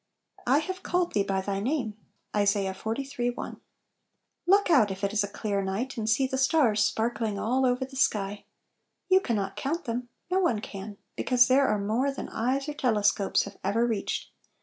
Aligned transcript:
"I 0.47 0.57
have 0.57 0.81
called 0.81 1.13
thee 1.13 1.21
by 1.21 1.41
thy 1.41 1.59
name." 1.59 1.93
ISA. 2.35 2.61
tIiii 2.73 3.33
L, 3.45 3.59
LOOK 4.47 4.71
out, 4.71 4.89
if 4.89 5.03
it 5.03 5.13
is 5.13 5.23
a 5.23 5.27
clear 5.27 5.61
night, 5.63 5.95
and 5.95 6.09
see 6.09 6.25
the 6.25 6.39
stars 6.39 6.83
sparkling 6.83 7.37
all 7.37 7.67
over 7.67 7.85
the 7.85 7.95
sky. 7.95 8.45
You 9.09 9.21
can 9.21 9.35
not 9.35 9.55
count 9.55 9.85
them; 9.85 10.09
no 10.31 10.39
one 10.39 10.59
can, 10.59 10.97
because 11.15 11.47
there 11.47 11.67
are 11.67 11.77
more 11.77 12.09
than 12.11 12.29
eyes 12.29 12.67
or 12.67 12.73
telescopes 12.73 13.43
have 13.43 13.59
ever 13.63 13.85
reached. 13.85 14.31